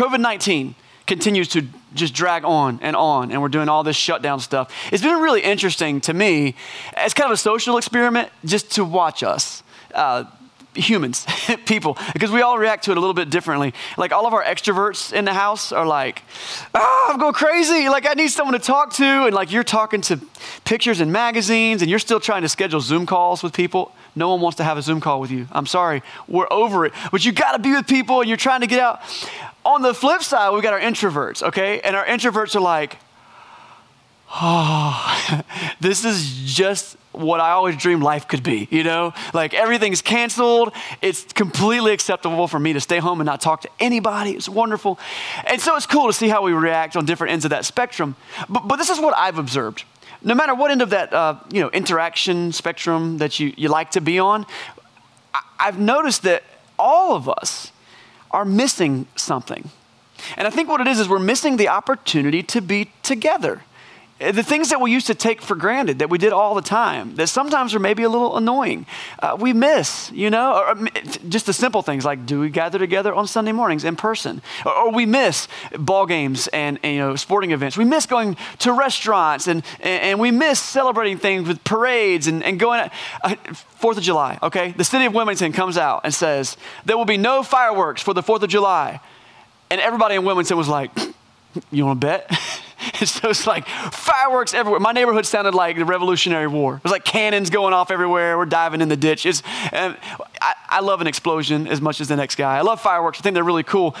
[0.00, 0.74] COVID 19
[1.06, 4.74] continues to just drag on and on, and we're doing all this shutdown stuff.
[4.90, 6.54] It's been really interesting to me
[6.94, 9.62] as kind of a social experiment just to watch us.
[9.94, 10.24] Uh,
[10.74, 11.26] humans,
[11.66, 13.74] people, because we all react to it a little bit differently.
[13.96, 16.22] Like all of our extroverts in the house are like,
[16.74, 17.88] oh, I'm going crazy.
[17.88, 19.04] Like I need someone to talk to.
[19.04, 20.20] And like you're talking to
[20.64, 23.92] pictures and magazines and you're still trying to schedule Zoom calls with people.
[24.14, 25.46] No one wants to have a Zoom call with you.
[25.52, 26.02] I'm sorry.
[26.28, 26.92] We're over it.
[27.12, 29.00] But you got to be with people and you're trying to get out.
[29.64, 31.80] On the flip side, we got our introverts, okay?
[31.80, 32.98] And our introverts are like,
[34.32, 35.42] oh,
[35.80, 39.12] this is just what I always dreamed life could be, you know?
[39.34, 40.72] Like everything's canceled.
[41.02, 44.30] It's completely acceptable for me to stay home and not talk to anybody.
[44.32, 44.98] It's wonderful.
[45.44, 48.14] And so it's cool to see how we react on different ends of that spectrum.
[48.48, 49.84] But, but this is what I've observed.
[50.22, 53.92] No matter what end of that, uh, you know, interaction spectrum that you, you like
[53.92, 54.46] to be on,
[55.34, 56.44] I, I've noticed that
[56.78, 57.72] all of us
[58.30, 59.70] are missing something.
[60.36, 63.62] And I think what it is is we're missing the opportunity to be together.
[64.20, 67.14] The things that we used to take for granted, that we did all the time,
[67.16, 68.84] that sometimes are maybe a little annoying,
[69.20, 70.88] uh, we miss, you know, or, or,
[71.30, 74.42] just the simple things like do we gather together on Sunday mornings in person?
[74.66, 77.78] Or, or we miss ball games and, and, you know, sporting events.
[77.78, 82.44] We miss going to restaurants and, and, and we miss celebrating things with parades and,
[82.44, 82.90] and going,
[83.24, 84.72] uh, Fourth of July, okay?
[84.72, 88.22] The city of Wilmington comes out and says, there will be no fireworks for the
[88.22, 89.00] Fourth of July.
[89.70, 90.90] And everybody in Wilmington was like,
[91.70, 92.30] you want to bet?
[93.04, 94.80] so it's like fireworks everywhere.
[94.80, 96.76] My neighborhood sounded like the Revolutionary War.
[96.76, 98.38] It was like cannons going off everywhere.
[98.38, 99.26] We're diving in the ditch.
[99.26, 99.96] It's, I,
[100.68, 102.56] I love an explosion as much as the next guy.
[102.56, 103.18] I love fireworks.
[103.18, 103.94] I think they're really cool.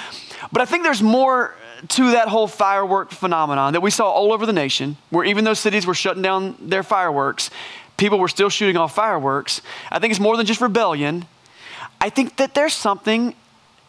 [0.52, 1.54] But I think there's more
[1.88, 5.54] to that whole firework phenomenon that we saw all over the nation, where even though
[5.54, 7.50] cities were shutting down their fireworks,
[7.96, 9.62] people were still shooting off fireworks.
[9.90, 11.26] I think it's more than just rebellion.
[12.00, 13.34] I think that there's something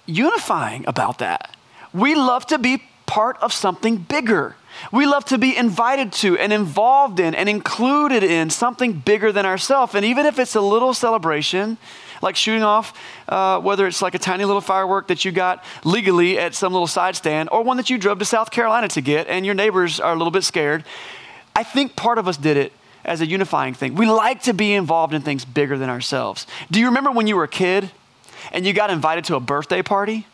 [0.06, 1.56] unifying about that.
[1.94, 4.56] We love to be part of something bigger.
[4.92, 9.46] We love to be invited to and involved in and included in something bigger than
[9.46, 9.96] ourselves.
[9.96, 11.78] And even if it's a little celebration,
[12.22, 16.38] like shooting off, uh, whether it's like a tiny little firework that you got legally
[16.38, 19.28] at some little side stand or one that you drove to South Carolina to get
[19.28, 20.84] and your neighbors are a little bit scared,
[21.56, 22.74] I think part of us did it
[23.04, 23.96] as a unifying thing.
[23.96, 26.46] We like to be involved in things bigger than ourselves.
[26.70, 27.92] Do you remember when you were a kid
[28.52, 30.28] and you got invited to a birthday party?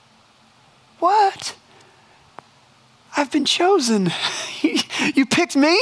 [0.99, 1.55] What?
[3.17, 4.11] I've been chosen.
[5.15, 5.77] you picked me?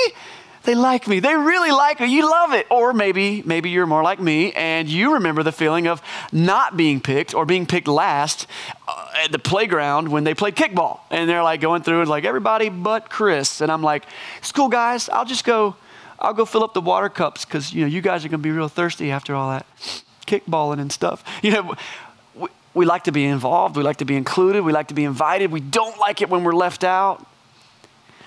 [0.63, 1.19] They like me.
[1.19, 2.07] They really like me.
[2.07, 2.65] You love it.
[2.71, 6.01] Or maybe, maybe you're more like me and you remember the feeling of
[6.31, 8.47] not being picked or being picked last
[8.87, 11.01] uh, at the playground when they played kickball.
[11.11, 13.61] And they're like going through and like everybody but Chris.
[13.61, 14.05] And I'm like,
[14.39, 15.75] it's cool guys, I'll just go,
[16.17, 18.51] I'll go fill up the water cups because you know you guys are gonna be
[18.51, 19.65] real thirsty after all that
[20.25, 21.23] kickballing and stuff.
[21.43, 21.75] You know,
[22.75, 25.51] we like to be involved, we like to be included, we like to be invited.
[25.51, 27.25] We don't like it when we're left out.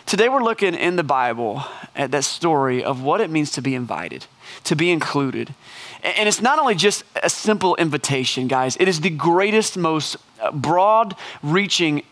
[0.07, 1.63] Today, we're looking in the Bible
[1.95, 4.25] at that story of what it means to be invited,
[4.65, 5.55] to be included.
[6.03, 10.51] And it's not only just a simple invitation, guys, it is the greatest, most uh,
[10.51, 12.03] broad reaching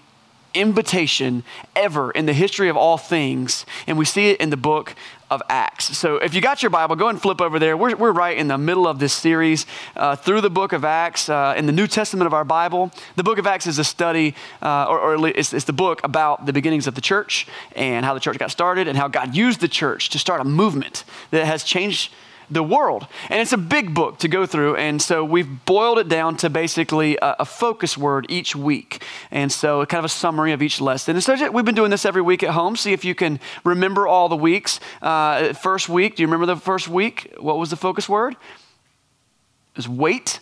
[0.52, 1.42] invitation
[1.74, 3.64] ever in the history of all things.
[3.86, 4.94] And we see it in the book
[5.30, 5.96] of Acts.
[5.96, 7.76] So if you got your Bible, go and flip over there.
[7.76, 9.66] We're, we're right in the middle of this series
[9.96, 12.92] uh, through the book of Acts uh, in the New Testament of our Bible.
[13.16, 16.46] The book of Acts is a study, uh, or, or it's, it's, the book about
[16.46, 19.60] the beginnings of the church and how the church got started and how God used
[19.60, 22.12] the church to start a movement that has changed
[22.50, 23.06] the world.
[23.28, 24.76] And it's a big book to go through.
[24.76, 29.04] And so we've boiled it down to basically a, a, focus word each week.
[29.30, 31.16] And so kind of a summary of each lesson.
[31.16, 32.76] And so we've been doing this every week at home.
[32.76, 34.80] See if you can remember all the weeks.
[35.02, 37.34] Uh, first week, do you remember the first week?
[37.38, 38.34] What was the focus word?
[38.34, 40.40] It was wait.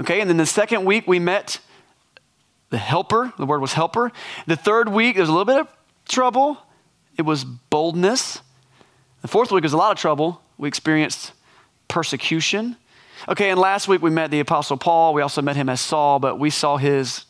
[0.00, 0.20] Okay.
[0.20, 1.60] And then the second week, we met
[2.70, 3.32] the helper.
[3.38, 4.10] The word was helper.
[4.46, 5.68] The third week, there was a little bit of
[6.08, 6.58] trouble.
[7.16, 8.40] It was boldness.
[9.22, 10.42] The fourth week was a lot of trouble.
[10.58, 11.32] We experienced
[11.94, 12.76] persecution.
[13.28, 15.14] Okay, and last week we met the Apostle Paul.
[15.14, 17.24] We also met him as Saul, but we saw his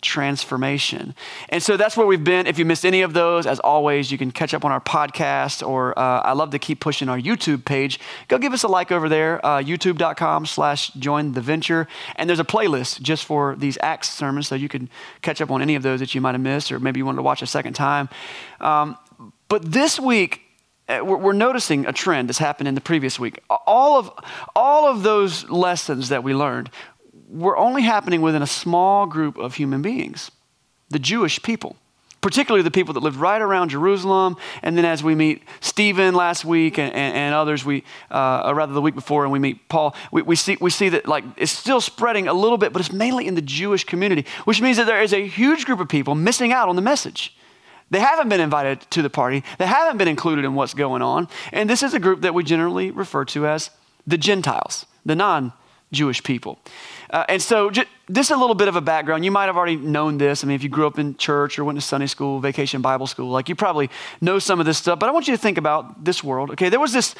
[0.00, 1.16] transformation.
[1.48, 2.46] And so that's where we've been.
[2.46, 5.66] If you missed any of those, as always, you can catch up on our podcast,
[5.66, 7.98] or uh, I love to keep pushing our YouTube page.
[8.28, 11.88] Go give us a like over there, uh, youtube.com slash join the venture.
[12.14, 14.88] And there's a playlist just for these Acts sermons, so you can
[15.22, 17.16] catch up on any of those that you might have missed, or maybe you wanted
[17.16, 18.08] to watch a second time.
[18.60, 18.96] Um,
[19.48, 20.41] but this week,
[21.00, 23.40] we're noticing a trend that's happened in the previous week.
[23.48, 24.10] All of,
[24.54, 26.70] all of those lessons that we learned
[27.28, 30.30] were only happening within a small group of human beings,
[30.90, 31.76] the Jewish people.
[32.22, 34.36] particularly the people that lived right around Jerusalem.
[34.62, 38.54] And then as we meet Stephen last week and, and, and others, we, uh, or
[38.54, 41.24] rather the week before, and we meet Paul, we, we, see, we see that like
[41.36, 44.76] it's still spreading a little bit, but it's mainly in the Jewish community, which means
[44.78, 47.36] that there is a huge group of people missing out on the message.
[47.92, 49.44] They haven't been invited to the party.
[49.58, 51.28] They haven't been included in what's going on.
[51.52, 53.68] And this is a group that we generally refer to as
[54.06, 55.52] the Gentiles, the non
[55.92, 56.58] Jewish people.
[57.10, 59.26] Uh, and so, just, this is a little bit of a background.
[59.26, 60.42] You might have already known this.
[60.42, 63.06] I mean, if you grew up in church or went to Sunday school, vacation Bible
[63.06, 63.90] school, like you probably
[64.22, 64.98] know some of this stuff.
[64.98, 66.50] But I want you to think about this world.
[66.52, 67.14] Okay, there was this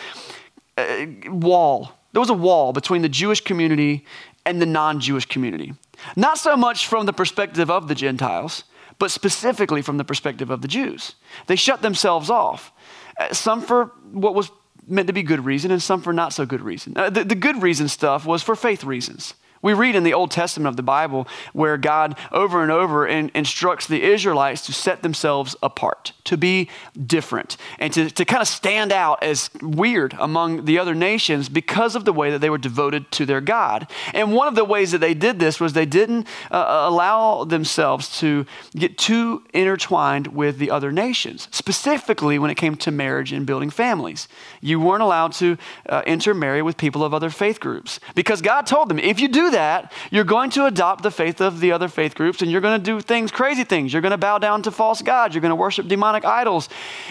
[0.79, 1.93] uh, wall.
[2.13, 4.07] There was a wall between the Jewish community
[4.47, 5.75] and the non Jewish community.
[6.17, 8.65] Not so much from the perspective of the Gentiles,
[9.03, 11.17] but specifically from the perspective of the Jews.
[11.49, 12.71] They shut themselves off,
[13.19, 14.53] uh, some for what was
[14.87, 16.97] meant to be good reason and some for not so good reason.
[16.97, 19.35] Uh, the, the good reason stuff was for faith reasons.
[19.63, 23.31] We read in the Old Testament of the Bible where God over and over in,
[23.35, 26.69] instructs the Israelites to set themselves apart, to be
[27.07, 31.95] different, and to, to kind of stand out as weird among the other nations because
[31.95, 33.87] of the way that they were devoted to their God.
[34.13, 37.45] And one of the ways that they did this was they didn't uh, uh allow
[37.45, 38.45] themselves to
[38.75, 43.71] get too intertwined with the other nations, specifically when it came to marriage and building
[43.71, 44.27] families.
[44.61, 45.57] You weren't allowed to
[45.89, 49.52] uh, intermarry with people of other faith groups because God told them if you do
[49.53, 52.79] that, you're going to adopt the faith of the other faith groups and you're going
[52.79, 53.93] to do things, crazy things.
[53.93, 55.35] You're going to bow down to false gods.
[55.35, 56.69] You're going to worship demonic idols.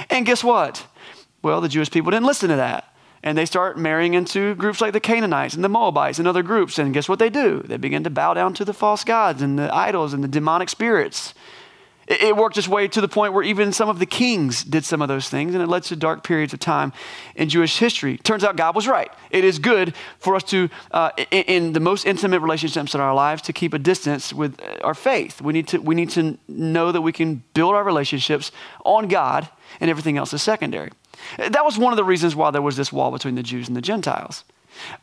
[0.09, 0.85] And guess what?
[1.41, 2.93] Well, the Jewish people didn't listen to that.
[3.23, 6.79] And they start marrying into groups like the Canaanites and the Moabites and other groups.
[6.79, 7.61] And guess what they do?
[7.65, 10.69] They begin to bow down to the false gods and the idols and the demonic
[10.69, 11.33] spirits.
[12.07, 15.01] It worked its way to the point where even some of the kings did some
[15.01, 16.93] of those things, and it led to dark periods of time
[17.35, 18.17] in Jewish history.
[18.17, 19.11] Turns out God was right.
[19.29, 23.13] It is good for us to, uh, in, in, the most intimate relationships in our
[23.13, 25.41] lives, to keep a distance with uh, our faith.
[25.41, 28.51] We need to, we need to know that we can build our relationships
[28.83, 29.47] on God,
[29.79, 30.91] and everything else is secondary.
[31.37, 33.77] That was one of the reasons why there was this wall between the Jews and
[33.77, 34.43] the Gentiles.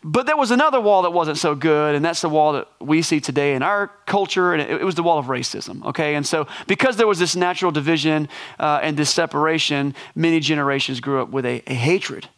[0.03, 3.03] But there was another wall that wasn't so good, and that's the wall that we
[3.03, 6.15] see today in our culture, and it, was the wall of racism, okay?
[6.15, 8.29] And so, because there was this natural division
[8.59, 12.29] uh, and this separation, many generations grew up with a, a hatred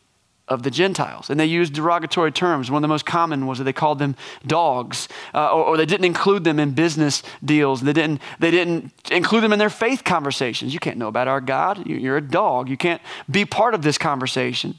[0.50, 1.30] of the Gentiles.
[1.30, 2.70] And they used derogatory terms.
[2.70, 5.86] One of the most common was that they called them dogs, uh, or, or, they
[5.86, 7.80] didn't include them in business deals.
[7.80, 10.74] They didn't, they didn't include them in their faith conversations.
[10.74, 11.86] You can't know about our God.
[11.86, 12.68] You're a dog.
[12.68, 13.00] You can't
[13.30, 14.78] be part of this conversation.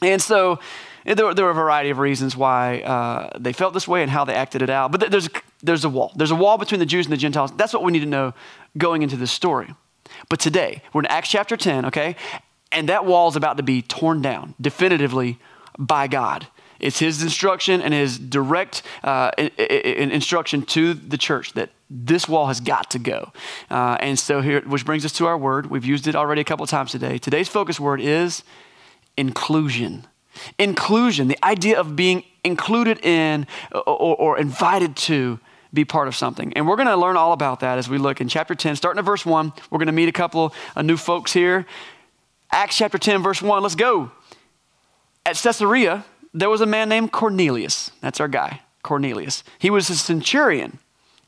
[0.00, 0.60] And so
[1.04, 4.24] there there were a variety of reasons why uh, they felt this way and how
[4.24, 4.92] they acted it out.
[4.92, 5.28] But there's,
[5.62, 6.12] there's a wall.
[6.16, 7.52] There's a wall between the Jews and the Gentiles.
[7.56, 8.34] That's what we need to know
[8.78, 9.74] going into this story.
[10.28, 12.16] But today, we're in Acts chapter 10, okay?
[12.70, 15.38] And that wall is about to be torn down definitively
[15.78, 16.46] by God.
[16.80, 22.60] It's his instruction and his direct uh, instruction to the church that this wall has
[22.60, 23.32] got to go.
[23.70, 25.66] Uh, and so here, which brings us to our word.
[25.66, 27.18] We've used it already a couple times today.
[27.18, 28.42] Today's focus word is
[29.16, 30.06] inclusion.
[30.58, 35.38] Inclusion, the idea of being included in or, or invited to
[35.72, 36.52] be part of something.
[36.54, 38.98] And we're going to learn all about that as we look in chapter 10, starting
[38.98, 39.52] at verse 1.
[39.70, 41.66] We're going to meet a couple of new folks here.
[42.50, 43.62] Acts chapter 10, verse 1.
[43.62, 44.10] Let's go.
[45.24, 46.04] At Caesarea,
[46.34, 47.90] there was a man named Cornelius.
[48.00, 49.44] That's our guy, Cornelius.
[49.58, 50.78] He was a centurion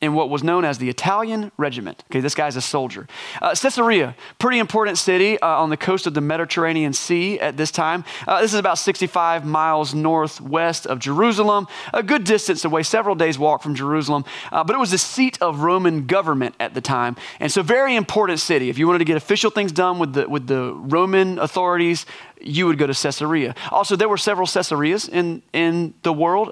[0.04, 2.04] in what was known as the Italian Regiment.
[2.10, 3.08] Okay, this guy's a soldier.
[3.40, 7.70] Uh, Caesarea, pretty important city uh, on the coast of the Mediterranean Sea at this
[7.70, 8.04] time.
[8.28, 13.38] Uh, this is about 65 miles northwest of Jerusalem, a good distance away, several days'
[13.38, 14.24] walk from Jerusalem.
[14.52, 17.96] Uh, but it was the seat of Roman government at the time, and so very
[17.96, 18.68] important city.
[18.68, 22.04] If you wanted to get official things done with the with the Roman authorities,
[22.44, 23.54] you would go to Caesarea.
[23.70, 26.50] Also, there were several Caesareas in, in the world.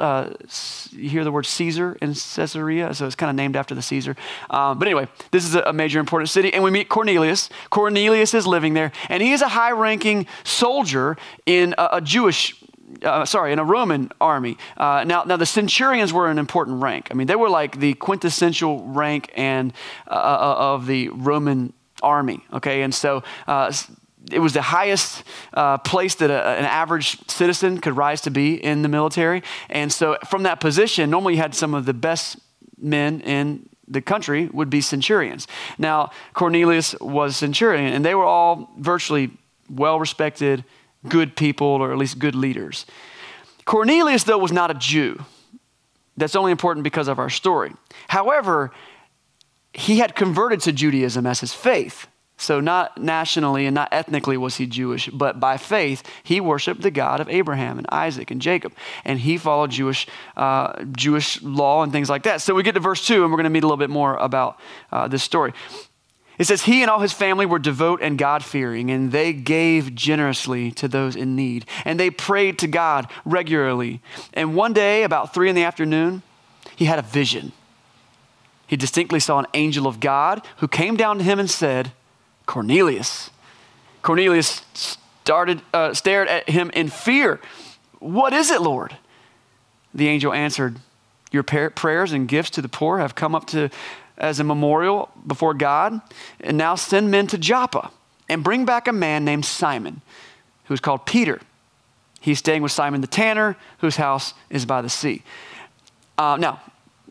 [0.92, 4.16] You hear the word Caesar in Caesarea, so it's kind of named after the Caesar.
[4.50, 7.48] Um, but anyway, this is a, major important city, and we meet Cornelius.
[7.70, 12.54] Cornelius is living there, and he is a high ranking soldier in a, a Jewish
[13.02, 14.58] uh, sorry, in a Roman army.
[14.76, 17.08] Uh, now, now the centurions were an important rank.
[17.10, 19.72] I mean, they were like the quintessential rank and
[20.06, 21.72] uh, uh of the Roman
[22.02, 22.44] army.
[22.52, 23.72] Okay, and so uh,
[24.30, 25.24] it was the highest
[25.54, 29.42] uh, place that a, an average citizen could rise to be in the military.
[29.68, 32.38] And so, from that position, normally you had some of the best
[32.78, 35.46] men in the country would be centurions.
[35.78, 39.30] Now, Cornelius was centurion, and they were all virtually
[39.68, 40.64] well respected,
[41.08, 42.86] good people, or at least good leaders.
[43.64, 45.24] Cornelius, though, was not a Jew.
[46.16, 47.72] That's only important because of our story.
[48.08, 48.70] However,
[49.72, 52.06] he had converted to Judaism as his faith.
[52.42, 56.90] So, not nationally and not ethnically was he Jewish, but by faith, he worshiped the
[56.90, 58.74] God of Abraham and Isaac and Jacob.
[59.04, 62.40] And he followed Jewish, uh, Jewish law and things like that.
[62.40, 64.16] So, we get to verse 2, and we're going to meet a little bit more
[64.16, 64.58] about
[64.90, 65.52] uh, this story.
[66.36, 69.94] It says, He and all his family were devout and God fearing, and they gave
[69.94, 71.64] generously to those in need.
[71.84, 74.00] And they prayed to God regularly.
[74.34, 76.22] And one day, about three in the afternoon,
[76.74, 77.52] he had a vision.
[78.66, 81.92] He distinctly saw an angel of God who came down to him and said,
[82.46, 83.30] Cornelius.
[84.02, 87.40] Cornelius started, uh, stared at him in fear.
[87.98, 88.96] What is it, Lord?
[89.94, 90.76] The angel answered,
[91.30, 93.70] Your prayers and gifts to the poor have come up to
[94.18, 96.00] as a memorial before God.
[96.40, 97.90] And now send men to Joppa
[98.28, 100.00] and bring back a man named Simon,
[100.64, 101.40] who's called Peter.
[102.20, 105.22] He's staying with Simon the tanner, whose house is by the sea.
[106.16, 106.60] Uh, now,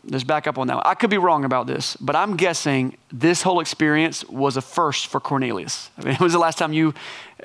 [0.04, 0.84] let's back up on that.
[0.86, 5.06] I could be wrong about this, but I'm guessing this whole experience was a first
[5.06, 5.90] for Cornelius.
[5.98, 6.94] I mean, it was the last time you,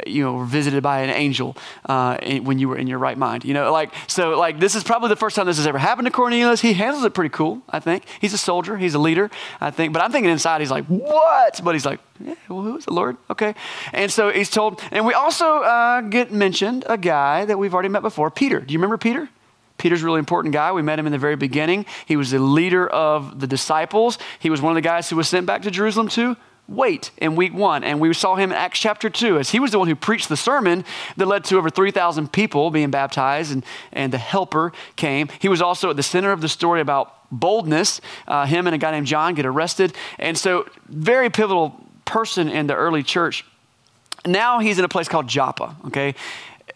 [0.05, 3.45] you know, were visited by an angel uh, when you were in your right mind.
[3.45, 6.05] You know, like so, like this is probably the first time this has ever happened
[6.07, 6.61] to Cornelius.
[6.61, 8.05] He handles it pretty cool, I think.
[8.19, 9.29] He's a soldier, he's a leader,
[9.61, 9.93] I think.
[9.93, 11.61] But I'm thinking inside, he's like, what?
[11.63, 13.17] But he's like, yeah, well, who is the Lord?
[13.29, 13.53] Okay,
[13.93, 17.89] and so he's told, and we also uh, get mentioned a guy that we've already
[17.89, 18.59] met before, Peter.
[18.59, 19.29] Do you remember Peter?
[19.77, 20.72] Peter's a really important guy.
[20.72, 21.86] We met him in the very beginning.
[22.05, 24.17] He was the leader of the disciples.
[24.39, 26.36] He was one of the guys who was sent back to Jerusalem to
[26.67, 27.84] wait in week one.
[27.84, 30.29] And we saw him in Acts chapter 2 as he was the one who preached
[30.29, 30.84] the sermon
[31.15, 35.29] that led to over 3,000 people being baptized and, and the helper came.
[35.39, 38.01] He was also at the center of the story about boldness.
[38.27, 39.93] Uh, him and a guy named John get arrested.
[40.19, 43.46] And so, very pivotal person in the early church.
[44.25, 46.15] Now he's in a place called Joppa, okay?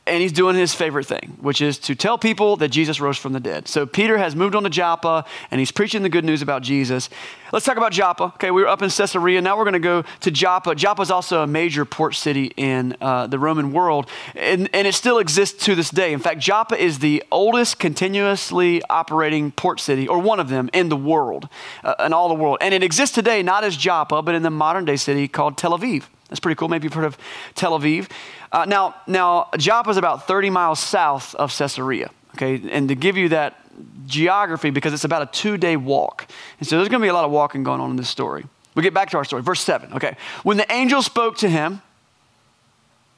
[0.08, 3.34] And he's doing his favorite thing, which is to tell people that Jesus rose from
[3.34, 3.68] the dead.
[3.68, 7.08] So Peter has moved on to Joppa and he's preaching the good news about Jesus.
[7.52, 8.24] Let's talk about Joppa.
[8.36, 9.42] Okay, we were up in Caesarea.
[9.42, 10.74] Now we're going to go to Joppa.
[10.74, 14.96] Joppa is also a major port city in uh, the Roman world, and, and it
[14.96, 16.14] still exists to this day.
[16.14, 20.90] In fact, Joppa is the oldest continuously operating port city, or one of them, in
[20.90, 21.48] the world,
[21.84, 22.58] uh, in all the world.
[22.62, 25.78] And it exists today not as Joppa, but in the modern day city called Tel
[25.78, 26.06] Aviv.
[26.32, 26.70] That's pretty cool.
[26.70, 27.18] Maybe you've heard of
[27.56, 28.10] Tel Aviv.
[28.52, 32.10] Uh, now, now, Joppa is about 30 miles south of Caesarea.
[32.36, 33.58] Okay, and to give you that
[34.06, 36.28] geography, because it's about a two day walk.
[36.60, 38.46] And so there's going to be a lot of walking going on in this story.
[38.76, 39.42] We get back to our story.
[39.42, 39.94] Verse 7.
[39.94, 40.16] Okay.
[40.44, 41.82] When the angel spoke to him,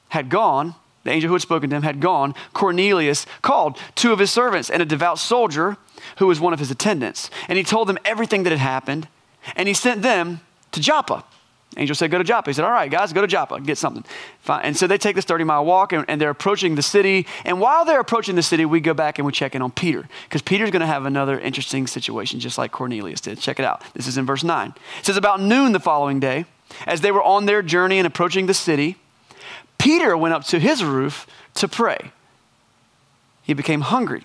[0.08, 0.74] had gone,
[1.04, 4.70] the angel who had spoken to him had gone, Cornelius called two of his servants
[4.70, 5.76] and a devout soldier
[6.18, 7.30] who was one of his attendants.
[7.48, 9.08] And he told them everything that had happened,
[9.56, 10.40] and he sent them
[10.72, 11.24] to Joppa.
[11.76, 12.50] Angel said, Go to Joppa.
[12.50, 14.04] He said, All right, guys, go to Joppa, get something.
[14.40, 14.64] Fine.
[14.64, 17.26] And so they take this 30 mile walk and, and, they're approaching the city.
[17.44, 20.08] And while they're approaching the city, we go back and we check in on Peter
[20.24, 23.38] because Peter's going to have another interesting situation, just like Cornelius did.
[23.38, 23.82] Check it out.
[23.94, 24.74] This is in verse 9.
[24.98, 26.46] It says, About noon the following day,
[26.86, 28.96] as they were on their journey and approaching the city,
[29.78, 32.12] Peter went up to his roof to pray.
[33.42, 34.24] He became hungry.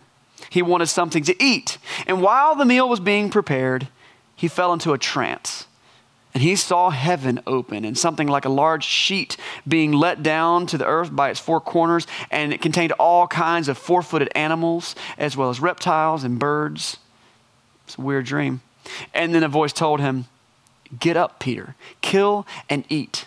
[0.49, 1.77] He wanted something to eat.
[2.07, 3.87] And while the meal was being prepared,
[4.35, 5.65] he fell into a trance
[6.33, 9.35] and he saw heaven open and something like a large sheet
[9.67, 13.67] being let down to the earth by its four corners, and it contained all kinds
[13.67, 16.97] of four footed animals, as well as reptiles and birds.
[17.85, 18.61] It's a weird dream.
[19.13, 20.25] And then a voice told him,
[20.99, 23.25] Get up, Peter, kill and eat.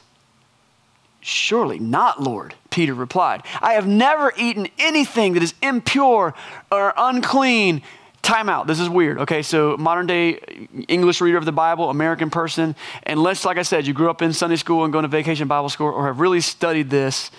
[1.20, 3.42] Surely not, Lord, Peter replied.
[3.60, 6.34] I have never eaten anything that is impure
[6.70, 7.82] or unclean
[8.22, 8.66] time out.
[8.66, 9.18] This is weird.
[9.18, 12.74] Okay, so modern day English reader of the Bible, American person,
[13.06, 15.68] unless, like I said, you grew up in Sunday school and going to vacation Bible
[15.68, 17.30] school or have really studied this,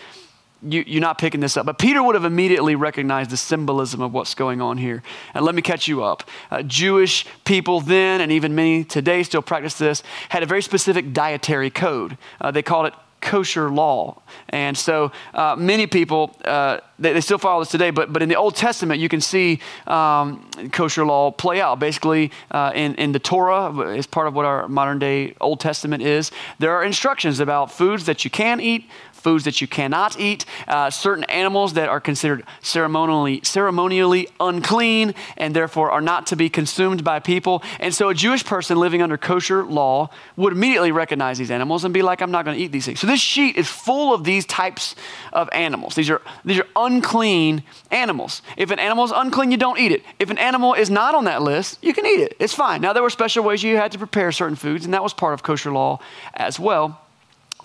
[0.61, 1.65] you, are not picking this up.
[1.65, 5.03] But Peter would have immediately recognized the symbolism of what's going on here.
[5.33, 6.23] And let me catch you up.
[6.51, 11.13] Uh, Jewish people then, and even many today still practice this, had a very specific
[11.13, 12.17] dietary code.
[12.39, 14.21] Uh, they called it kosher law.
[14.49, 18.29] And so uh, many people, uh, they, they, still follow this today, but, but in
[18.29, 21.79] the Old Testament, you can see um, kosher law play out.
[21.79, 26.03] Basically, uh, in, in the Torah, as part of what our modern day Old Testament
[26.03, 28.89] is, there are instructions about foods that you can eat,
[29.23, 35.55] foods that you cannot eat, uh, certain animals that are considered ceremonially, ceremonially unclean and
[35.55, 37.63] therefore are not to be consumed by people.
[37.79, 41.93] And so a Jewish person living under kosher law would immediately recognize these animals and
[41.93, 42.99] be like, I'm not going to eat these things.
[42.99, 44.95] So this sheet is full of these types
[45.31, 45.95] of animals.
[45.95, 48.41] These are, these are unclean animals.
[48.57, 50.03] If an animal is unclean, you don't eat it.
[50.19, 52.35] If an animal is not on that list, you can eat it.
[52.39, 52.81] It's fine.
[52.81, 55.33] Now, there were special ways you had to prepare certain foods, and that was part
[55.33, 55.99] of kosher law
[56.33, 57.02] as well.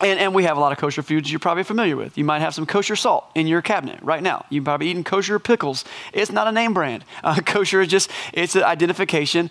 [0.01, 2.17] And, and, we have a lot of kosher foods you're probably familiar with.
[2.17, 4.47] You might have some kosher salt in your cabinet right now.
[4.49, 5.85] You're probably eating kosher pickles.
[6.13, 7.05] It's not a name brand.
[7.25, 9.51] Uh, kosher is just, it's an identification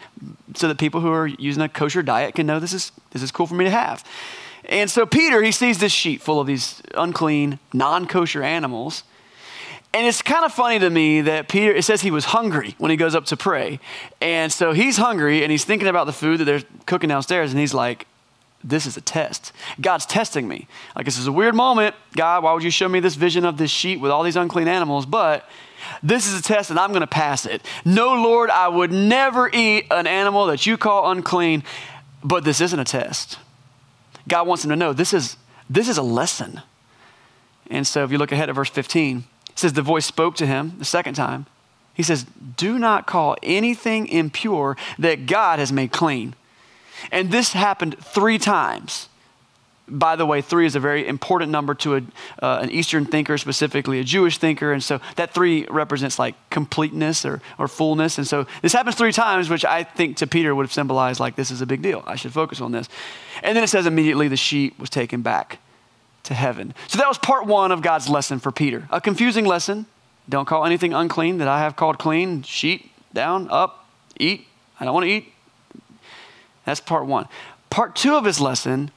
[0.56, 3.32] so that people who are using a kosher diet can know this is, this is
[3.32, 4.04] cool for me to have.
[4.66, 9.04] And so Peter, he sees this sheet full of these unclean, non kosher animals.
[9.94, 12.92] And it's kind of funny to me that Peter, it says he was hungry when
[12.92, 13.80] he goes up to pray.
[14.22, 17.60] And so he's hungry and he's thinking about the food that they're cooking downstairs and
[17.60, 18.06] he's like,
[18.64, 19.52] this is a test.
[19.80, 20.68] God's testing me.
[20.96, 21.96] Like, this is a weird moment.
[22.16, 24.68] God, why would you show me this vision of this sheep with all these unclean
[24.68, 25.06] animals?
[25.06, 25.48] But
[26.04, 27.62] this is a test and I'm going to pass it.
[27.86, 31.64] No, Lord, I would never eat an animal that you call unclean,
[32.24, 33.38] but this isn't a test.
[34.28, 35.38] God wants him to know this is,
[35.70, 36.62] this is a lesson.
[37.70, 40.46] And so if you look ahead at verse 15, it says, The voice spoke to
[40.46, 41.46] him the second time.
[41.94, 42.26] He says,
[42.58, 46.36] Do not call anything impure that God has made clean.
[47.12, 49.10] And this happened three times.
[49.90, 52.02] By the way, three is a very important number to a,
[52.44, 54.74] uh, an Eastern thinker, specifically a Jewish thinker.
[54.74, 58.18] And so that three represents like completeness or, or fullness.
[58.18, 61.38] And so this happens three times, which I think to Peter would have symbolized like
[61.38, 62.04] this is a big deal.
[62.06, 62.90] I should focus on this.
[63.44, 65.60] And then it says immediately the sheep was taken back
[66.24, 66.74] to heaven.
[66.90, 68.88] So that was part one of God's lesson for Peter.
[68.92, 69.86] A confusing lesson.
[70.28, 72.44] Don't call anything unclean that I have called clean.
[72.44, 73.88] Sheep, down, up,
[74.20, 74.48] eat.
[74.80, 75.34] I don't want to eat.
[76.68, 77.30] That's part one.
[77.70, 78.92] Part two of his lesson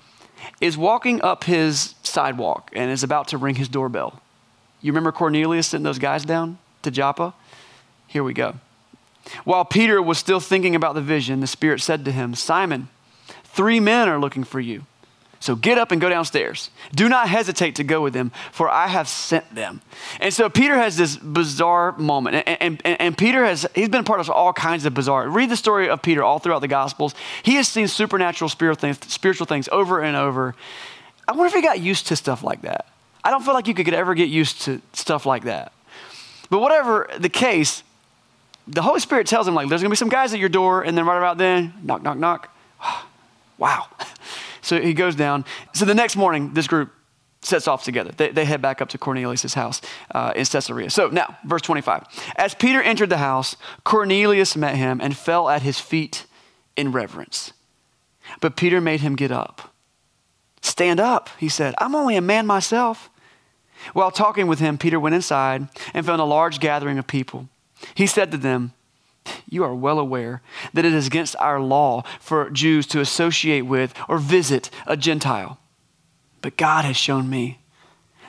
[0.61, 4.21] is walking up his sidewalk and is about to ring his doorbell.
[4.81, 7.33] You remember Cornelius sending those guys down to Joppa?
[8.09, 8.57] Here we go.
[9.45, 12.89] While Peter was still thinking about the vision, the Spirit said to him, Simon,
[13.45, 14.85] three men are looking for you.
[15.41, 16.69] So get up and go downstairs.
[16.95, 19.81] Do not hesitate to go with them, for I have sent them.
[20.21, 22.45] And so Peter has this bizarre moment.
[22.47, 25.27] And, and, and, Peter has, he's been part of all kinds of bizarre.
[25.31, 27.15] Read the story of Peter all throughout the Gospels.
[27.43, 30.55] He has seen supernatural spiritual things, spiritual things over and over.
[31.27, 32.87] I wonder if he got used to stuff like that.
[33.25, 35.73] I don't feel like you could ever get used to stuff like that.
[36.51, 37.83] But whatever the case,
[38.69, 40.99] the Holy Spirit tells him, like, there's gonna be some guys at your door, and
[40.99, 42.55] then right about then, knock, knock, knock.
[43.59, 43.87] wow.
[44.71, 45.45] So he goes down.
[45.75, 46.93] So the next morning, this group
[47.43, 48.13] sets off together.
[48.17, 49.81] They, they head back up to Cornelius' house
[50.15, 50.91] uh, in Caesarea.
[50.91, 52.05] So now, verse 25.
[52.37, 56.25] As Peter entered the house, Cornelius met him and fell at his feet
[56.77, 57.53] in reverence.
[58.41, 59.75] But Peter made him get up.
[60.63, 61.75] Stand up, he said.
[61.79, 63.11] I'm only a man myself.
[63.93, 67.49] While talking with him, Peter went inside and found a large gathering of people.
[67.97, 68.73] He said to them,
[69.49, 73.95] you are well aware that it is against our law for Jews to associate with
[74.09, 75.59] or visit a Gentile.
[76.41, 77.61] But God has shown me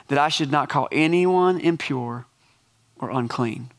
[0.08, 2.26] that I should not call anyone impure
[2.98, 3.70] or unclean.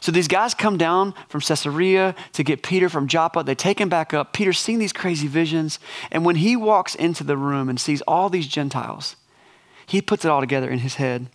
[0.00, 3.42] So these guys come down from Caesarea to get Peter from Joppa.
[3.42, 4.32] They take him back up.
[4.32, 5.80] Peter's seen these crazy visions.
[6.10, 9.16] And when he walks into the room and sees all these Gentiles,
[9.86, 11.28] he puts it all together in his head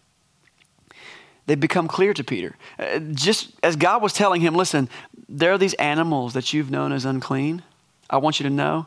[1.48, 2.56] they become clear to Peter.
[2.78, 4.90] Uh, just as God was telling him, listen,
[5.28, 7.64] there are these animals that you've known as unclean.
[8.10, 8.86] I want you to know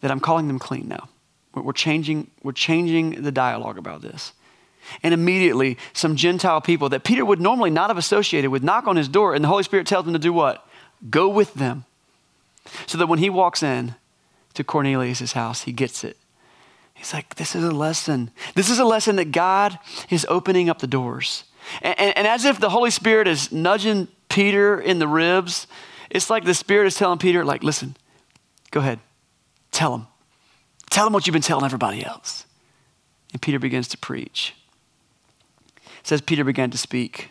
[0.00, 1.08] that I'm calling them clean now.
[1.54, 4.32] We're changing, we're changing the dialogue about this.
[5.02, 8.96] And immediately, some Gentile people that Peter would normally not have associated with knock on
[8.96, 10.66] his door, and the Holy Spirit tells him to do what?
[11.08, 11.84] Go with them.
[12.86, 13.94] So that when he walks in
[14.54, 16.16] to Cornelius' house, he gets it.
[16.94, 18.30] He's like, This is a lesson.
[18.54, 21.44] This is a lesson that God is opening up the doors.
[21.82, 25.66] And, and, and as if the Holy Spirit is nudging Peter in the ribs,
[26.10, 27.96] it's like the Spirit is telling Peter, like, listen,
[28.70, 29.00] go ahead,
[29.70, 30.06] tell him.
[30.90, 32.46] Tell him what you've been telling everybody else.
[33.32, 34.54] And Peter begins to preach.
[35.76, 37.30] It says, Peter began to speak.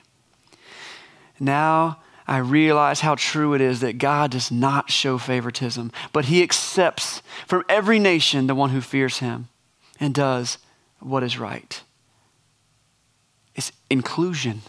[1.40, 6.44] Now I realize how true it is that God does not show favoritism, but he
[6.44, 9.50] accepts from every nation the one who fears him
[10.00, 10.58] and does
[11.00, 11.82] what is right.
[13.60, 14.62] It's inclusion.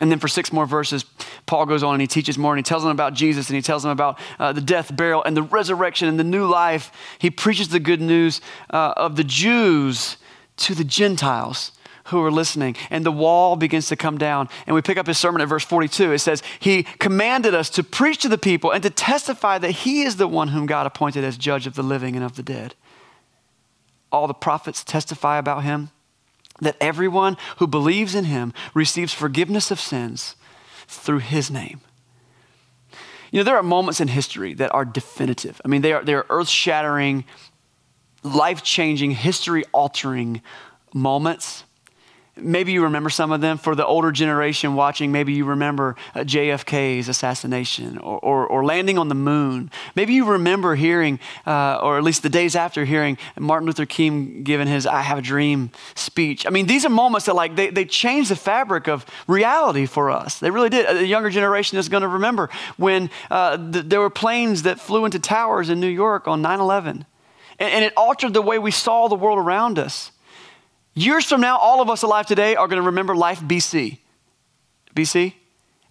[0.00, 1.04] And then for six more verses,
[1.44, 3.60] Paul goes on and he teaches more and he tells them about Jesus and he
[3.60, 6.90] tells them about uh, the death, burial, and the resurrection and the new life.
[7.18, 10.16] He preaches the good news uh, of the Jews
[10.56, 11.72] to the Gentiles
[12.04, 12.76] who are listening.
[12.88, 14.48] And the wall begins to come down.
[14.66, 16.12] And we pick up his sermon at verse 42.
[16.12, 20.00] It says, He commanded us to preach to the people and to testify that He
[20.00, 22.74] is the one whom God appointed as judge of the living and of the dead.
[24.10, 25.90] All the prophets testify about Him
[26.60, 30.36] that everyone who believes in him receives forgiveness of sins
[30.86, 31.80] through his name.
[33.30, 35.60] You know, there are moments in history that are definitive.
[35.64, 37.24] I mean, they are, they are earth shattering,
[38.22, 40.42] life changing, history altering
[40.94, 41.64] moments
[42.38, 43.56] Maybe you remember some of them.
[43.56, 48.98] For the older generation watching, maybe you remember uh, JFK's assassination or, or, or, landing
[48.98, 49.70] on the moon.
[49.94, 54.42] Maybe you remember hearing, uh, or at least the days after hearing Martin Luther King
[54.42, 56.46] giving his I Have a Dream speech.
[56.46, 60.10] I mean, these are moments that like they, they change the fabric of reality for
[60.10, 60.38] us.
[60.38, 60.94] They really did.
[60.94, 65.06] The younger generation is going to remember when uh, th- there were planes that flew
[65.06, 67.06] into towers in New York on 9 11.
[67.58, 70.10] And, and it altered the way we saw the world around us.
[70.96, 73.98] Years from now, all of us alive today are going to remember life BC.
[74.94, 75.34] BC?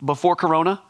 [0.03, 0.81] Before Corona.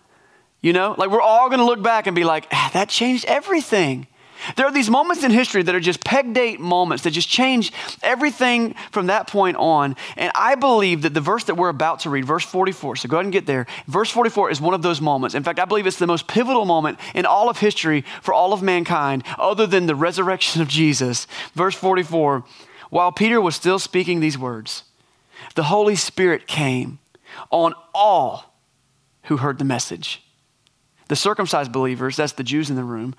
[0.62, 3.26] You know, like we're all going to look back and be like, ah, that changed
[3.26, 4.08] everything.
[4.56, 7.74] There are these moments in history that are just peg date moments that just change
[8.02, 9.98] everything from that point on.
[10.16, 13.18] And I believe that the verse that we're about to read, verse 44, so go
[13.18, 13.66] ahead and get there.
[13.88, 15.36] Verse 44 is one of those moments.
[15.36, 18.54] In fact, I believe it's the most pivotal moment in all of history for all
[18.54, 21.28] of mankind, other than the resurrection of Jesus.
[21.54, 22.46] Verse 44
[22.96, 24.84] While Peter was still speaking these words,
[25.56, 27.00] the Holy Spirit came
[27.52, 28.56] on all
[29.24, 30.24] who heard the message.
[31.10, 33.14] The circumcised believers, that's the Jews in the room,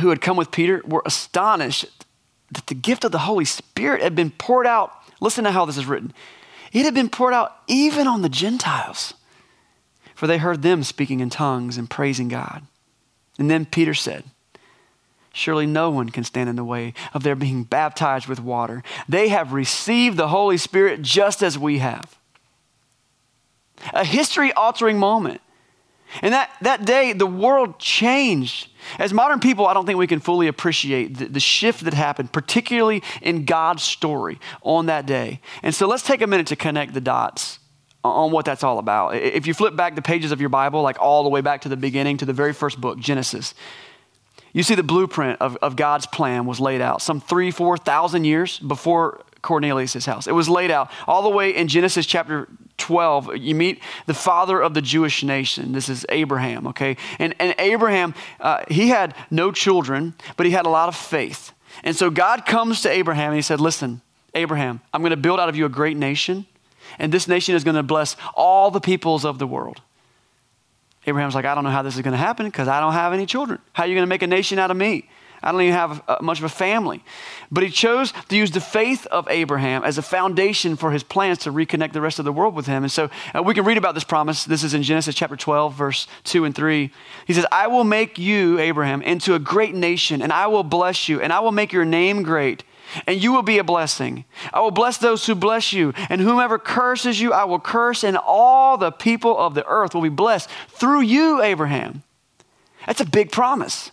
[0.00, 2.04] who had come with Peter were astonished
[2.50, 4.90] that the gift of the Holy Spirit had been poured out.
[5.20, 6.12] Listen to how this is written.
[6.72, 9.14] It had been poured out even on the Gentiles,
[10.16, 12.66] for they heard them speaking in tongues and praising God.
[13.38, 14.24] And then Peter said,
[15.34, 18.84] Surely no one can stand in the way of their being baptized with water.
[19.08, 22.16] They have received the Holy Spirit just as we have.
[23.92, 25.40] A history altering moment.
[26.22, 28.68] And that, that day, the world changed.
[29.00, 32.32] As modern people, I don't think we can fully appreciate the, the, shift that happened,
[32.32, 35.40] particularly in God's story on that day.
[35.64, 37.58] And so let's take a minute to connect the dots
[38.04, 39.16] on what that's all about.
[39.16, 41.68] If you flip back the pages of your Bible, like all the way back to
[41.68, 43.54] the beginning, to the very first book, Genesis,
[44.54, 48.58] you see the blueprint of, of God's plan was laid out some three, 4,000 years
[48.60, 50.26] before Cornelius' house.
[50.26, 54.60] It was laid out all the way in Genesis chapter 12, you meet the father
[54.60, 55.72] of the Jewish nation.
[55.72, 56.96] This is Abraham, okay?
[57.18, 61.52] And, and Abraham, uh, he had no children, but he had a lot of faith.
[61.82, 64.00] And so God comes to Abraham and he said, Listen,
[64.34, 66.46] Abraham, I'm going to build out of you a great nation,
[66.98, 69.80] and this nation is going to bless all the peoples of the world.
[71.06, 73.12] Abraham's like, I don't know how this is going to happen because I don't have
[73.12, 73.60] any children.
[73.72, 75.08] How are you going to make a nation out of me?
[75.44, 77.04] I don't even have a, much of a family.
[77.52, 81.38] But he chose to use the faith of Abraham as a foundation for his plans
[81.40, 82.82] to reconnect the rest of the world with him.
[82.82, 84.44] And so uh, we can read about this promise.
[84.44, 86.90] This is in Genesis chapter 12, verse 2 and 3.
[87.26, 91.10] He says, I will make you, Abraham, into a great nation, and I will bless
[91.10, 92.64] you, and I will make your name great
[93.06, 94.24] and you will be a blessing.
[94.52, 98.16] I will bless those who bless you, and whomever curses you, I will curse, and
[98.16, 102.02] all the people of the earth will be blessed through you, Abraham.
[102.86, 103.90] That's a big promise.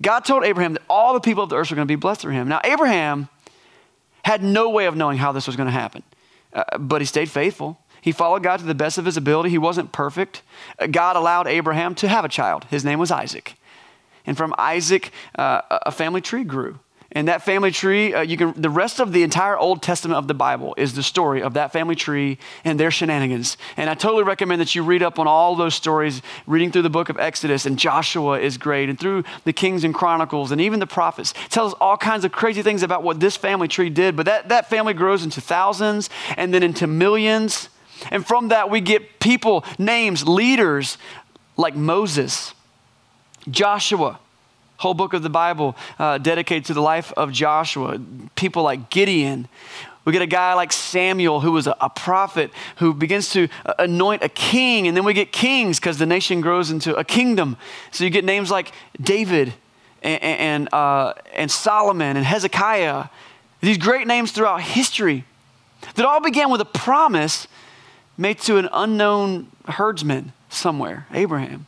[0.00, 2.20] God told Abraham that all the people of the earth were going to be blessed
[2.20, 2.48] through him.
[2.48, 3.28] Now, Abraham
[4.24, 6.02] had no way of knowing how this was going to happen,
[6.52, 7.80] uh, but he stayed faithful.
[8.00, 9.50] He followed God to the best of his ability.
[9.50, 10.42] He wasn't perfect.
[10.78, 12.64] Uh, God allowed Abraham to have a child.
[12.70, 13.54] His name was Isaac.
[14.24, 16.78] And from Isaac, uh, a family tree grew.
[17.12, 20.28] And that family tree, uh, you can, the rest of the entire Old Testament of
[20.28, 23.56] the Bible is the story of that family tree and their shenanigans.
[23.78, 26.90] And I totally recommend that you read up on all those stories, reading through the
[26.90, 30.80] book of Exodus, and Joshua is great, and through the Kings and Chronicles, and even
[30.80, 31.32] the prophets.
[31.46, 34.14] It tells all kinds of crazy things about what this family tree did.
[34.14, 37.70] But that, that family grows into thousands and then into millions.
[38.10, 40.98] And from that, we get people, names, leaders
[41.56, 42.52] like Moses,
[43.50, 44.20] Joshua,
[44.78, 48.00] whole book of the Bible uh, dedicated to the life of Joshua.
[48.34, 49.48] People like Gideon.
[50.04, 53.74] We get a guy like Samuel, who was a, a prophet, who begins to uh,
[53.80, 54.88] anoint a king.
[54.88, 57.56] And then we get kings because the nation grows into a kingdom.
[57.90, 59.52] So you get names like David
[60.02, 63.06] and, and, uh, and Solomon and Hezekiah.
[63.60, 65.24] These great names throughout history
[65.96, 67.48] that all began with a promise
[68.16, 71.66] made to an unknown herdsman somewhere, Abraham.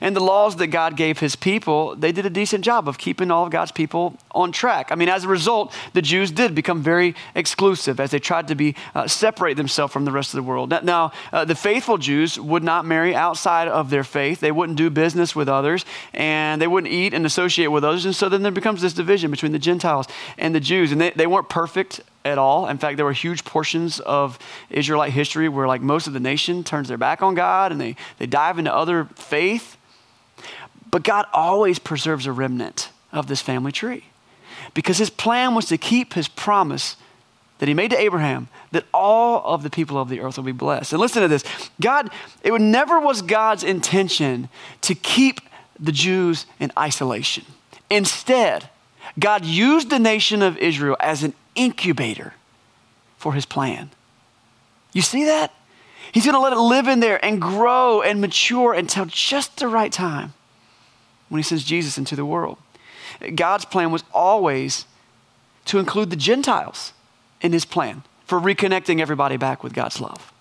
[0.00, 3.30] And the laws that God gave his people, they did a decent job of keeping
[3.30, 4.90] all of God's people on track.
[4.90, 8.54] I mean, as a result, the Jews did become very exclusive as they tried to
[8.54, 10.70] be uh, separate themselves from the rest of the world.
[10.82, 14.40] Now, uh, the faithful Jews would not marry outside of their faith.
[14.40, 18.04] They wouldn't do business with others, and they wouldn't eat and associate with others.
[18.04, 20.06] And so then there becomes this division between the Gentiles
[20.38, 20.92] and the Jews.
[20.92, 22.68] And they, they weren't perfect at all.
[22.68, 24.38] In fact, there were huge portions of
[24.70, 27.96] Israelite history where like most of the nation turns their back on God and they,
[28.18, 29.76] they dive into other faith.
[30.90, 34.04] But God always preserves a remnant of this family tree
[34.74, 36.96] because his plan was to keep his promise
[37.58, 40.52] that he made to Abraham that all of the people of the earth will be
[40.52, 40.92] blessed.
[40.92, 41.44] And listen to this
[41.80, 42.10] God,
[42.42, 44.48] it never was God's intention
[44.82, 45.40] to keep
[45.78, 47.44] the Jews in isolation.
[47.90, 48.68] Instead,
[49.18, 52.34] God used the nation of Israel as an incubator
[53.16, 53.90] for his plan.
[54.92, 55.52] You see that?
[56.12, 59.68] He's going to let it live in there and grow and mature until just the
[59.68, 60.32] right time
[61.34, 62.58] when he sends Jesus into the world.
[63.34, 64.86] God's plan was always
[65.64, 66.92] to include the Gentiles
[67.40, 70.32] in his plan for reconnecting everybody back with God's love.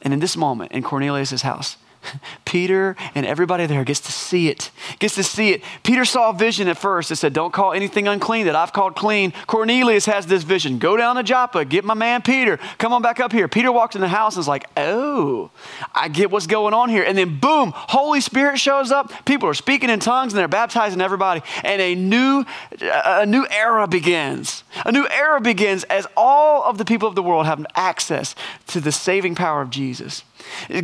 [0.00, 1.76] And in this moment, in Cornelius' house,
[2.44, 4.70] Peter and everybody there gets to see it.
[4.98, 5.62] Gets to see it.
[5.82, 8.96] Peter saw a vision at first that said, Don't call anything unclean that I've called
[8.96, 9.32] clean.
[9.46, 10.78] Cornelius has this vision.
[10.78, 12.58] Go down to Joppa, get my man Peter.
[12.78, 13.48] Come on back up here.
[13.48, 15.50] Peter walks in the house and is like, Oh,
[15.94, 17.02] I get what's going on here.
[17.02, 19.12] And then boom, Holy Spirit shows up.
[19.24, 21.42] People are speaking in tongues and they're baptizing everybody.
[21.64, 22.44] And a new,
[22.80, 24.64] a new era begins.
[24.84, 28.34] A new era begins as all of the people of the world have access
[28.68, 30.24] to the saving power of Jesus.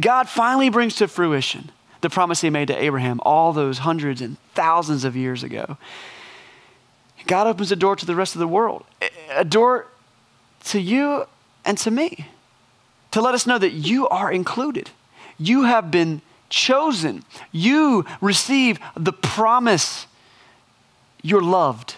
[0.00, 4.36] God finally brings to fruition the promise he made to Abraham all those hundreds and
[4.54, 5.76] thousands of years ago.
[7.26, 8.84] God opens a door to the rest of the world,
[9.30, 9.86] a door
[10.64, 11.24] to you
[11.64, 12.28] and to me,
[13.10, 14.90] to let us know that you are included.
[15.38, 17.24] You have been chosen.
[17.52, 20.06] You receive the promise.
[21.22, 21.96] You're loved.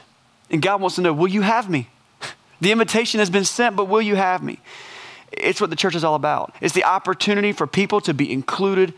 [0.51, 1.89] And God wants to know will you have me?
[2.61, 4.59] The invitation has been sent, but will you have me?
[5.33, 6.55] It's what the church is all about.
[6.61, 8.95] It's the opportunity for people to be included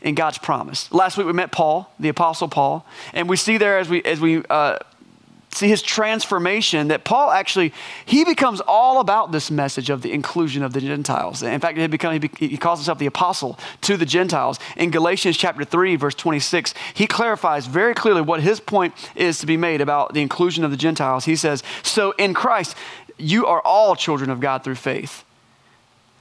[0.00, 0.92] in God's promise.
[0.92, 4.20] Last week we met Paul, the Apostle Paul, and we see there as we as
[4.20, 4.78] we uh,
[5.54, 7.72] see his transformation that Paul actually
[8.04, 11.42] he becomes all about this message of the inclusion of the Gentiles.
[11.42, 14.58] In fact, he, become, he, calls himself the apostle to the Gentiles.
[14.76, 19.46] In Galatians chapter 3 verse 26, he clarifies very clearly what his point is to
[19.46, 21.24] be made about the inclusion of the Gentiles.
[21.24, 22.76] He says, "So in Christ
[23.16, 25.24] you are all children of God through faith."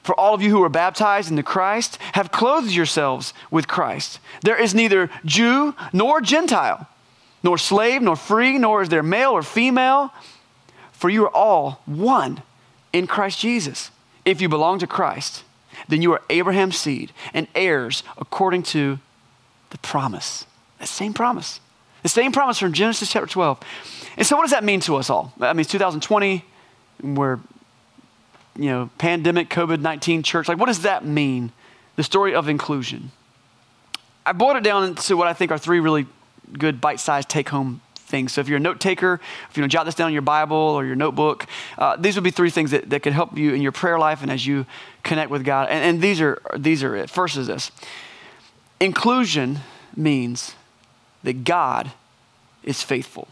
[0.03, 4.19] For all of you who are baptized into Christ have clothed yourselves with Christ.
[4.41, 6.87] There is neither Jew nor Gentile,
[7.41, 10.13] nor slave nor free, nor is there male or female,
[10.91, 12.41] for you are all one
[12.91, 13.91] in Christ Jesus.
[14.25, 15.43] If you belong to Christ,
[15.87, 18.99] then you are Abraham's seed and heirs according to
[19.69, 20.45] the promise.
[20.79, 21.59] That same promise.
[22.03, 23.59] The same promise from Genesis chapter 12.
[24.17, 25.33] And so, what does that mean to us all?
[25.39, 26.43] I mean, it's 2020.
[27.01, 27.39] We're
[28.55, 30.47] you know, pandemic COVID 19 church.
[30.47, 31.51] Like, what does that mean?
[31.95, 33.11] The story of inclusion.
[34.25, 36.05] I boiled it down into what I think are three really
[36.53, 38.33] good bite sized take home things.
[38.33, 40.57] So, if you're a note taker, if you to jot this down in your Bible
[40.57, 43.61] or your notebook, uh, these would be three things that, that could help you in
[43.61, 44.65] your prayer life and as you
[45.03, 45.69] connect with God.
[45.69, 47.09] And, and these, are, these are it.
[47.09, 47.71] First is this
[48.79, 49.59] inclusion
[49.95, 50.55] means
[51.23, 51.91] that God
[52.63, 53.27] is faithful.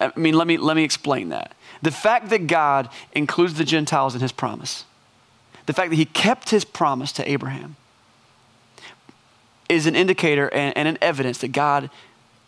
[0.00, 1.52] I mean, let me, let me explain that.
[1.84, 4.86] The fact that God includes the Gentiles in his promise,
[5.66, 7.76] the fact that he kept his promise to Abraham,
[9.68, 11.90] is an indicator and, and an evidence that God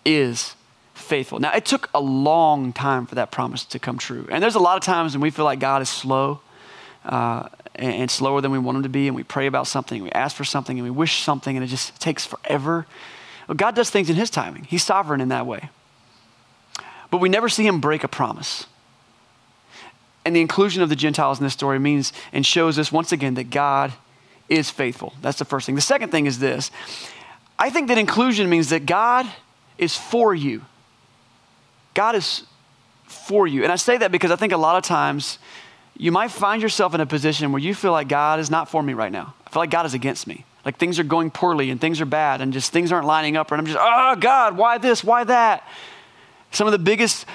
[0.07, 0.55] is
[0.94, 1.38] faithful.
[1.38, 4.27] Now, it took a long time for that promise to come true.
[4.31, 6.40] And there's a lot of times when we feel like God is slow
[7.05, 10.11] uh, and, slower than we want him to be, and we pray about something, we
[10.12, 12.87] ask for something, and we wish something, and it just takes forever.
[13.49, 15.68] Well, God does things in his timing, he's sovereign in that way.
[17.11, 18.64] But we never see him break a promise.
[20.26, 23.34] And the inclusion of the Gentiles in this story means and shows us once again
[23.34, 23.92] that God
[24.48, 25.14] is faithful.
[25.22, 25.76] That's the first thing.
[25.76, 26.72] The second thing is this
[27.56, 29.24] I think that inclusion means that God
[29.78, 30.62] is for you.
[31.94, 32.42] God is
[33.04, 33.62] for you.
[33.62, 35.38] And I say that because I think a lot of times
[35.96, 38.82] you might find yourself in a position where you feel like God is not for
[38.82, 39.32] me right now.
[39.46, 40.44] I feel like God is against me.
[40.64, 43.52] Like things are going poorly and things are bad and just things aren't lining up
[43.52, 45.04] and I'm just, oh God, why this?
[45.04, 45.62] Why that?
[46.50, 47.26] Some of the biggest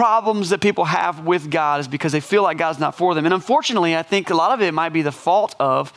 [0.00, 3.26] problems that people have with God is because they feel like God's not for them.
[3.26, 5.92] And unfortunately, I think a lot of it might be the fault of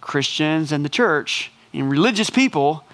[0.00, 2.86] Christians and the church and religious people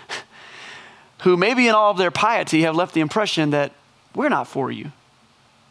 [1.21, 3.71] who, maybe in all of their piety, have left the impression that
[4.13, 4.91] we're not for you.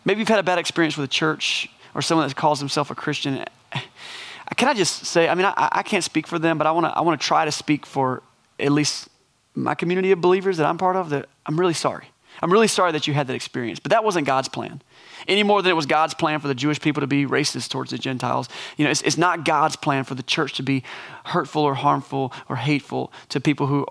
[0.06, 2.96] Maybe you've had a bad experience with a church or someone that calls himself a
[2.96, 3.44] Christian.
[4.56, 6.86] Can I just say, I mean, I, I can't speak for them, but I want
[6.86, 8.24] to I wanna try to speak for
[8.58, 9.10] at least
[9.56, 12.06] my community of believers that I'm part of, that I'm really sorry.
[12.42, 14.82] I'm really sorry that you had that experience, but that wasn't God's plan.
[15.28, 17.92] Any more than it was God's plan for the Jewish people to be racist towards
[17.92, 18.48] the Gentiles.
[18.78, 20.84] You know, it's, it's not God's plan for the church to be
[21.26, 23.86] hurtful or harmful or hateful to people who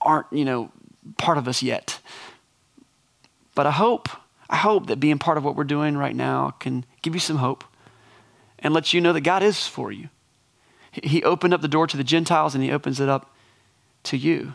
[0.00, 0.70] aren't, you know,
[1.18, 2.00] part of us yet.
[3.54, 4.08] But I hope,
[4.48, 7.36] I hope that being part of what we're doing right now can give you some
[7.36, 7.64] hope
[8.58, 10.08] and let you know that God is for you.
[10.92, 13.34] He opened up the door to the Gentiles and he opens it up
[14.04, 14.54] to you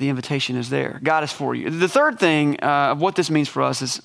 [0.00, 0.98] the invitation is there.
[1.02, 1.68] God is for you.
[1.68, 4.00] The third thing uh, of what this means for us is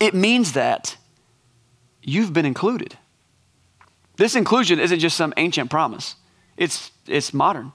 [0.00, 0.96] it means that
[2.02, 2.98] you've been included.
[4.16, 6.16] This inclusion isn't just some ancient promise,
[6.56, 7.72] it's, it's modern.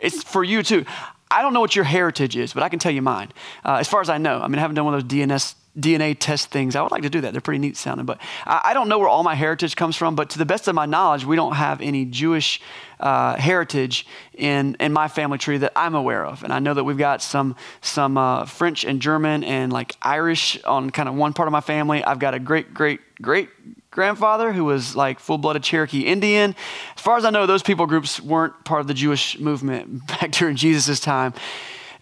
[0.00, 0.84] It's for you too.
[1.30, 3.32] I don't know what your heritage is, but I can tell you mine.
[3.64, 5.54] Uh, as far as I know, I mean, I haven't done one of those DNS
[5.78, 6.76] DNA test things.
[6.76, 7.32] I would like to do that.
[7.32, 8.04] They're pretty neat sounding.
[8.04, 10.68] But I, I don't know where all my heritage comes from, but to the best
[10.68, 12.60] of my knowledge, we don't have any Jewish
[13.00, 16.44] uh, heritage in, in my family tree that I'm aware of.
[16.44, 20.62] And I know that we've got some, some uh, French and German and like Irish
[20.64, 22.04] on kind of one part of my family.
[22.04, 23.48] I've got a great, great, great
[23.90, 26.54] grandfather who was like full blooded Cherokee Indian.
[26.96, 30.32] As far as I know, those people groups weren't part of the Jewish movement back
[30.32, 31.32] during Jesus' time,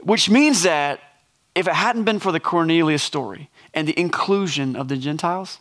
[0.00, 1.00] which means that
[1.54, 5.58] if it hadn't been for the Cornelius story and the inclusion of the Gentiles,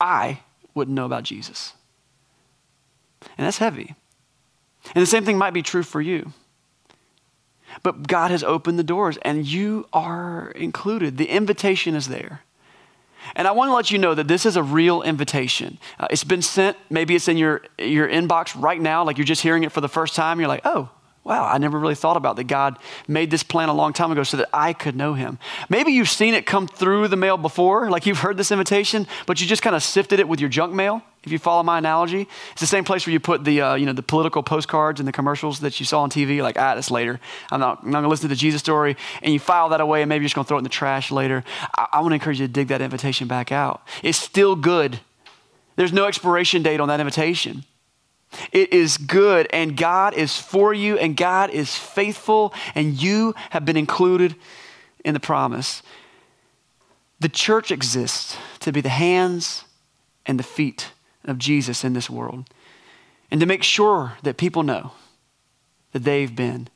[0.00, 0.40] I
[0.74, 1.74] wouldn't know about Jesus.
[3.38, 3.94] And that's heavy.
[4.94, 6.32] And the same thing might be true for you.
[7.82, 11.16] But God has opened the doors and you are included.
[11.16, 12.42] The invitation is there.
[13.36, 15.78] And I want to let you know that this is a real invitation.
[15.98, 19.42] Uh, it's been sent, maybe it's in your, your inbox right now, like you're just
[19.42, 20.40] hearing it for the first time.
[20.40, 20.90] You're like, oh,
[21.24, 24.24] wow, I never really thought about that God made this plan a long time ago
[24.24, 25.38] so that I could know him.
[25.68, 29.40] Maybe you've seen it come through the mail before, like you've heard this invitation, but
[29.40, 31.02] you just kind of sifted it with your junk mail.
[31.22, 33.86] If you follow my analogy, it's the same place where you put the, uh, you
[33.86, 36.90] know, the political postcards and the commercials that you saw on TV, like, ah, that's
[36.90, 37.20] later.
[37.52, 38.96] I'm not, I'm not going to listen to the Jesus story.
[39.22, 40.70] And you file that away and maybe you're just going to throw it in the
[40.70, 41.44] trash later.
[41.78, 43.82] I, I want to encourage you to dig that invitation back out.
[44.02, 44.98] It's still good.
[45.76, 47.64] There's no expiration date on that invitation.
[48.50, 53.64] It is good, and God is for you, and God is faithful, and you have
[53.64, 54.36] been included
[55.04, 55.82] in the promise.
[57.20, 59.64] The church exists to be the hands
[60.26, 60.92] and the feet
[61.24, 62.48] of Jesus in this world,
[63.30, 64.92] and to make sure that people know
[65.92, 66.68] that they've been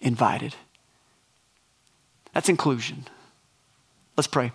[0.00, 0.54] invited.
[2.32, 3.06] That's inclusion.
[4.16, 4.52] Let's pray.